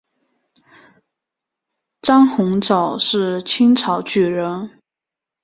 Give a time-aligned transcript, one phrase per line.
[2.01, 4.79] 张鸿藻是清朝举人。